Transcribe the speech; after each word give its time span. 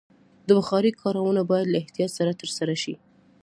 د 0.47 0.49
بخارۍ 0.59 0.91
کارونه 1.01 1.41
باید 1.49 1.67
له 1.71 1.77
احتیاط 1.81 2.11
سره 2.17 2.31
ترسره 2.41 2.75
شي. 2.83 2.93